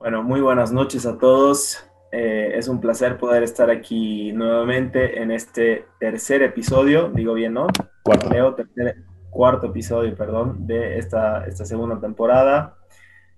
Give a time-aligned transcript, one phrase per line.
[0.00, 1.84] Bueno, muy buenas noches a todos.
[2.10, 7.66] Eh, es un placer poder estar aquí nuevamente en este tercer episodio, digo bien, ¿no?
[8.02, 8.30] Cuarto.
[8.30, 8.96] Leo, tercer,
[9.28, 12.78] cuarto episodio, perdón, de esta, esta segunda temporada.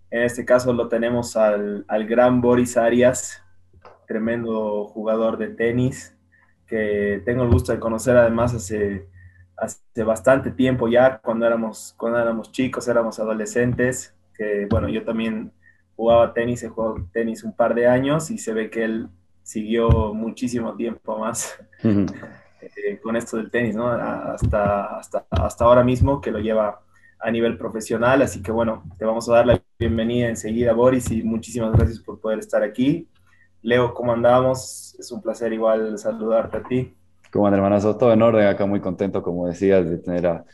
[0.09, 3.42] En este caso lo tenemos al, al gran Boris Arias,
[4.06, 6.17] tremendo jugador de tenis,
[6.69, 9.08] que tengo el gusto de conocer además hace,
[9.56, 15.53] hace bastante tiempo ya, cuando éramos, cuando éramos chicos, éramos adolescentes, que bueno, yo también
[16.02, 19.09] jugaba tenis, he jugado tenis un par de años y se ve que él
[19.45, 23.87] siguió muchísimo tiempo más eh, con esto del tenis, ¿no?
[23.87, 26.80] Hasta, hasta, hasta ahora mismo que lo lleva
[27.20, 31.23] a nivel profesional, así que bueno, te vamos a dar la bienvenida enseguida, Boris, y
[31.23, 33.09] muchísimas gracias por poder estar aquí.
[33.62, 34.96] Leo, ¿cómo andamos?
[34.98, 36.96] Es un placer igual saludarte a ti.
[37.30, 37.96] ¿Cómo andan, hermanazo?
[37.96, 40.45] Todo en orden, acá muy contento, como decías, de tener a,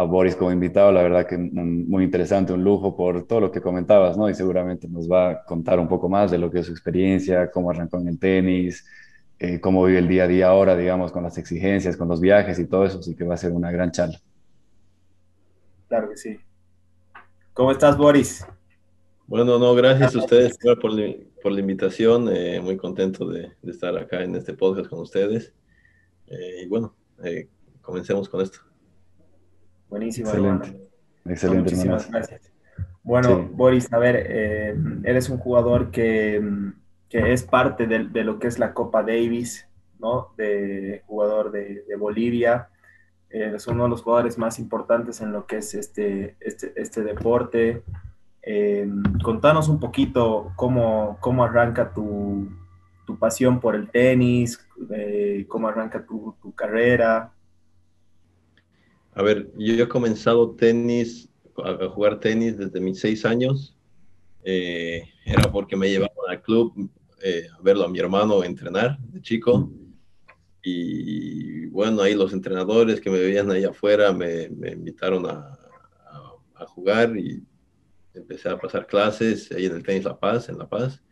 [0.00, 0.92] a Boris como invitado.
[0.92, 4.28] La verdad que muy interesante, un lujo por todo lo que comentabas, ¿no?
[4.28, 7.50] Y seguramente nos va a contar un poco más de lo que es su experiencia,
[7.50, 8.86] cómo arrancó en el tenis,
[9.38, 12.58] eh, cómo vive el día a día ahora, digamos, con las exigencias, con los viajes
[12.58, 12.98] y todo eso.
[12.98, 14.20] Así que va a ser una gran charla.
[15.88, 16.38] Claro que sí.
[17.52, 18.46] ¿Cómo estás, Boris?
[19.26, 20.92] Bueno, no, gracias a ustedes por,
[21.42, 22.28] por la invitación.
[22.30, 25.52] Eh, muy contento de, de, estar acá en este podcast con ustedes.
[26.26, 26.94] Eh, y bueno,
[27.24, 27.48] eh,
[27.80, 28.65] comencemos con esto.
[29.88, 30.66] Buenísimo, Excelente.
[30.68, 30.84] hermano.
[31.26, 32.52] Excelente, Muchísimas gracias.
[33.02, 33.48] Bueno, Sí.
[33.52, 36.42] Boris, a ver, eh, eres un jugador que,
[37.08, 40.32] que es parte de, de lo que es la Copa Davis, ¿no?
[40.36, 42.68] De jugador de, de Bolivia.
[43.30, 47.82] Eres uno de los jugadores más importantes en lo que es este, este, este deporte.
[48.42, 48.88] Eh,
[49.22, 52.48] contanos un poquito cómo, cómo arranca tu,
[53.04, 57.32] tu pasión por el tenis, eh, cómo arranca tu, tu carrera.
[59.16, 61.30] A ver, yo he comenzado tenis,
[61.64, 63.74] a jugar tenis desde mis seis años.
[64.44, 66.90] Eh, era porque me llevaban al club
[67.22, 69.72] eh, a verlo a mi hermano entrenar de chico.
[70.62, 75.58] Y bueno, ahí los entrenadores que me veían ahí afuera me, me invitaron a,
[76.10, 77.42] a, a jugar y
[78.12, 81.02] empecé a pasar clases ahí en el Tenis La Paz, en La Paz.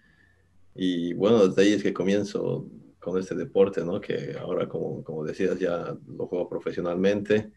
[0.75, 3.98] Y bueno, desde ahí es que comienzo con este deporte, ¿no?
[3.98, 7.50] Que ahora, como, como decías, ya lo juego profesionalmente.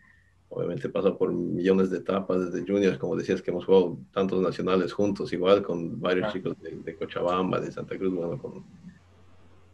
[0.49, 4.93] Obviamente pasa por millones de etapas desde juniors, como decías, que hemos jugado tantos nacionales
[4.93, 6.31] juntos, igual con varios Ah.
[6.33, 8.63] chicos de, de Cochabamba, de Santa Cruz, bueno, con,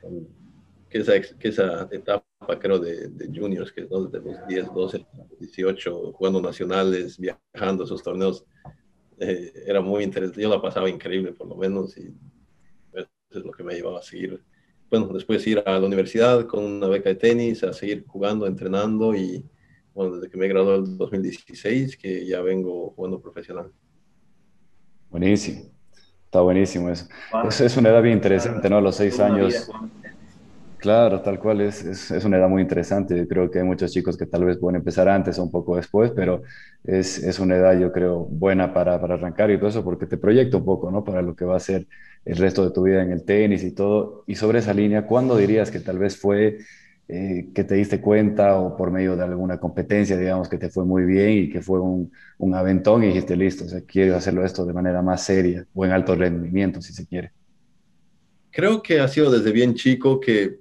[0.02, 0.28] con-
[0.90, 2.26] que, esa, que esa etapa,
[2.60, 4.04] creo, de, de juniors, que ¿no?
[4.06, 5.06] desde los 10, 12,
[5.40, 8.44] 18, jugando nacionales, viajando a esos torneos,
[9.20, 10.42] eh, era muy interesante.
[10.42, 12.12] Yo la pasaba increíble, por lo menos, y
[12.94, 14.42] eso es lo que me llevaba a seguir.
[14.90, 19.16] Bueno, después ir a la universidad con una beca de tenis, a seguir jugando, entrenando
[19.16, 19.44] y,
[19.94, 23.72] bueno, desde que me gradué en el 2016, que ya vengo jugando profesional.
[25.10, 25.62] Buenísimo.
[26.26, 27.08] Está buenísimo eso.
[27.32, 27.48] Wow.
[27.48, 28.82] Es, es una edad bien interesante, ¿no?
[28.82, 29.70] Los seis años.
[30.84, 33.16] Claro, tal cual, es, es, es una edad muy interesante.
[33.16, 35.78] Yo creo que hay muchos chicos que tal vez pueden empezar antes o un poco
[35.78, 36.42] después, pero
[36.84, 40.18] es, es una edad, yo creo, buena para, para arrancar y todo eso, porque te
[40.18, 41.04] proyecta un poco, ¿no?
[41.04, 41.88] Para lo que va a ser
[42.26, 44.26] el resto de tu vida en el tenis y todo.
[44.28, 46.58] Y sobre esa línea, ¿cuándo dirías que tal vez fue
[47.08, 50.86] eh, que te diste cuenta o por medio de alguna competencia, digamos, que te fue
[50.86, 54.46] muy bien y que fue un, un aventón y dijiste, listo, o sea, quiero hacerlo
[54.46, 57.32] esto de manera más seria o en alto rendimiento, si se quiere?
[58.52, 60.60] Creo que ha sido desde bien chico que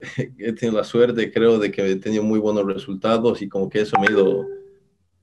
[0.38, 3.82] he tenido la suerte, creo, de que he tenido muy buenos resultados y como que
[3.82, 4.46] eso me ha ido,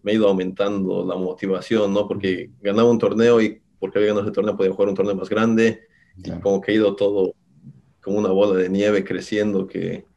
[0.01, 2.07] me ha ido aumentando la motivación, ¿no?
[2.07, 5.29] Porque ganaba un torneo y porque había ganado ese torneo podía jugar un torneo más
[5.29, 5.81] grande
[6.17, 6.41] y Claro.
[6.41, 7.33] como que ha ido todo
[8.01, 10.08] como una bola de nieve creciendo que,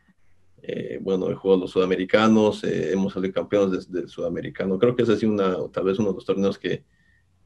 [0.62, 4.78] eh, bueno, he jugado los sudamericanos, eh, hemos salido campeones del sudamericano.
[4.78, 6.84] Creo que ese ha sido una, tal vez uno de los torneos que,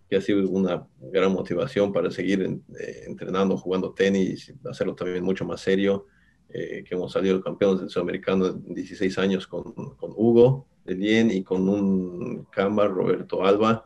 [0.09, 5.25] que ha sido una gran motivación para seguir en- eh, entrenando, jugando tenis, hacerlo también
[5.25, 6.07] mucho más serio.
[6.49, 9.65] eh, que hemos salido campeones del sudamericano en 16 años con,
[9.97, 13.85] con Hugo de Lien y con un Camba, Roberto Alba,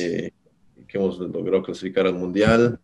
[0.00, 0.30] eh,
[0.88, 2.80] que hemos logrado clasificar al mundial.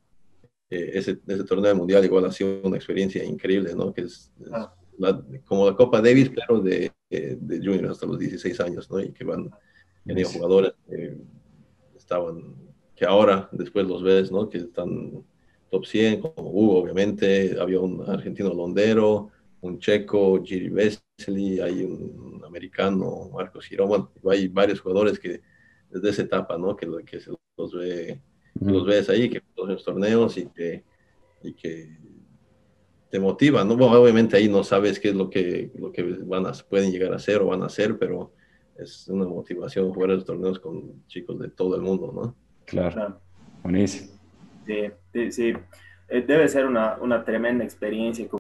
[0.69, 3.95] Eh, ese, ese torneo mundial igual ha sido una experiencia increíble, ¿no?
[3.95, 4.75] Que es, es Ah.
[4.99, 9.01] La- como la Copa Davis, pero de, eh, de juniors hasta los 16 años, ¿no?
[9.01, 9.51] Y que van,
[10.05, 10.39] Buenísimo.
[10.39, 11.17] jugadores que
[11.97, 12.55] estaban,
[12.95, 14.49] que ahora después los ves, ¿no?
[14.49, 15.25] Que están
[15.71, 19.31] top 100, como Hugo, obviamente, había un argentino Londero,
[19.61, 25.41] un checo, Giri Vesely, hay un americano, Marcos Girón, bueno, hay varios jugadores que
[25.91, 26.75] desde esa etapa, ¿no?
[26.77, 28.21] Que, que se los ve,
[28.59, 30.85] que los ves ahí, que juegan los torneos y que,
[31.43, 31.99] y que
[33.11, 33.77] te motivan, ¿no?
[33.77, 37.13] Bueno, obviamente ahí no sabes qué es lo que, lo que van a, pueden llegar
[37.13, 38.33] a hacer o van a hacer, pero
[38.77, 42.37] es una motivación jugar esos torneos con chicos de todo el mundo, ¿no?
[42.65, 43.21] Claro, Claro.
[43.63, 44.13] buenísimo.
[44.67, 45.53] Sí, sí, sí.
[46.11, 48.29] Eh, debe ser una, una tremenda experiencia